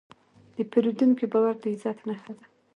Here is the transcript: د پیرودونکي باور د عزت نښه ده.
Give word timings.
د 0.55 0.57
پیرودونکي 0.71 1.25
باور 1.31 1.55
د 1.61 1.65
عزت 1.73 1.97
نښه 2.07 2.31
ده. 2.37 2.45